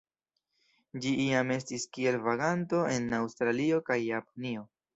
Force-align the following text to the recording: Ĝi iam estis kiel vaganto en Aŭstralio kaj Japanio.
Ĝi 1.03 1.11
iam 1.25 1.51
estis 1.57 1.85
kiel 1.99 2.19
vaganto 2.29 2.81
en 2.97 3.07
Aŭstralio 3.21 3.81
kaj 3.93 4.03
Japanio. 4.09 4.69